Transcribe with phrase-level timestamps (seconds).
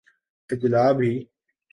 [0.49, 1.11] اجالا بھی۔